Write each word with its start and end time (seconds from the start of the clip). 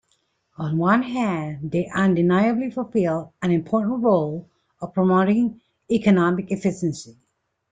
On 0.57 0.79
one 0.79 1.03
hand, 1.03 1.69
they 1.69 1.87
undeniably 1.93 2.71
fulfill 2.71 3.35
an 3.43 3.51
important 3.51 4.01
role 4.01 4.49
of 4.81 4.95
promoting 4.95 5.61
economic 5.91 6.49
efficiency. 6.51 7.17